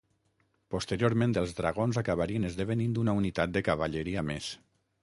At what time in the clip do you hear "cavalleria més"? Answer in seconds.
3.71-4.55